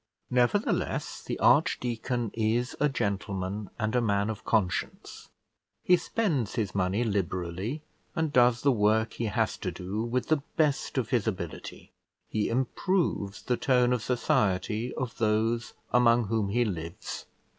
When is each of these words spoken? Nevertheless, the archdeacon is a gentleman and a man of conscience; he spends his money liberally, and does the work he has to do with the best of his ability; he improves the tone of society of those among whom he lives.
Nevertheless, 0.31 1.21
the 1.21 1.37
archdeacon 1.37 2.31
is 2.33 2.75
a 2.79 2.89
gentleman 2.89 3.69
and 3.77 3.95
a 3.95 4.01
man 4.01 4.31
of 4.31 4.43
conscience; 4.43 5.29
he 5.83 5.95
spends 5.95 6.55
his 6.55 6.73
money 6.73 7.03
liberally, 7.03 7.83
and 8.15 8.33
does 8.33 8.63
the 8.63 8.71
work 8.71 9.13
he 9.13 9.25
has 9.25 9.57
to 9.57 9.69
do 9.69 10.03
with 10.03 10.29
the 10.29 10.41
best 10.57 10.97
of 10.97 11.11
his 11.11 11.27
ability; 11.27 11.91
he 12.27 12.49
improves 12.49 13.43
the 13.43 13.57
tone 13.57 13.93
of 13.93 14.01
society 14.01 14.91
of 14.95 15.19
those 15.19 15.73
among 15.93 16.25
whom 16.29 16.49
he 16.49 16.65
lives. 16.65 17.27